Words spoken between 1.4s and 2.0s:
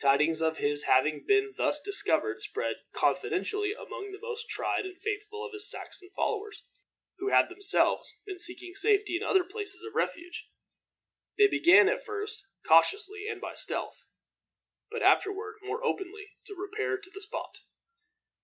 thus